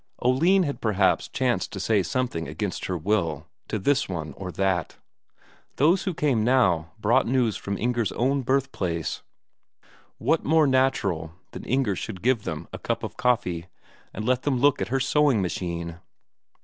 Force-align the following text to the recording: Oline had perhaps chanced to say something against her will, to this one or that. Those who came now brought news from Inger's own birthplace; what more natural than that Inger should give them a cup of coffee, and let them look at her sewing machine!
Oline 0.23 0.63
had 0.63 0.81
perhaps 0.81 1.27
chanced 1.27 1.71
to 1.73 1.79
say 1.79 2.01
something 2.01 2.47
against 2.47 2.85
her 2.85 2.97
will, 2.97 3.45
to 3.67 3.77
this 3.77 4.09
one 4.09 4.33
or 4.33 4.51
that. 4.53 4.97
Those 5.75 6.05
who 6.05 6.15
came 6.15 6.43
now 6.43 6.91
brought 6.97 7.27
news 7.27 7.55
from 7.55 7.77
Inger's 7.77 8.11
own 8.13 8.41
birthplace; 8.41 9.21
what 10.17 10.43
more 10.43 10.65
natural 10.65 11.33
than 11.51 11.61
that 11.61 11.69
Inger 11.69 11.95
should 11.95 12.23
give 12.23 12.45
them 12.45 12.67
a 12.73 12.79
cup 12.79 13.03
of 13.03 13.15
coffee, 13.15 13.67
and 14.11 14.25
let 14.25 14.41
them 14.41 14.57
look 14.59 14.81
at 14.81 14.87
her 14.87 14.99
sewing 14.99 15.39
machine! 15.39 15.99